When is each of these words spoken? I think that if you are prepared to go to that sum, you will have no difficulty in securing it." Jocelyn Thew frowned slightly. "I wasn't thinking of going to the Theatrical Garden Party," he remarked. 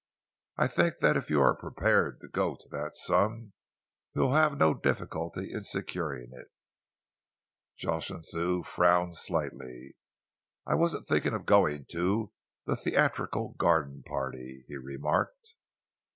I 0.57 0.65
think 0.65 0.97
that 0.97 1.15
if 1.15 1.29
you 1.29 1.43
are 1.43 1.53
prepared 1.55 2.21
to 2.21 2.27
go 2.27 2.55
to 2.55 2.69
that 2.69 2.95
sum, 2.95 3.53
you 4.15 4.21
will 4.23 4.33
have 4.33 4.57
no 4.57 4.73
difficulty 4.73 5.51
in 5.53 5.63
securing 5.63 6.31
it." 6.33 6.47
Jocelyn 7.77 8.23
Thew 8.23 8.63
frowned 8.63 9.13
slightly. 9.13 9.95
"I 10.65 10.73
wasn't 10.73 11.05
thinking 11.05 11.35
of 11.35 11.45
going 11.45 11.85
to 11.91 12.33
the 12.65 12.75
Theatrical 12.75 13.49
Garden 13.59 14.01
Party," 14.01 14.63
he 14.67 14.75
remarked. 14.75 15.53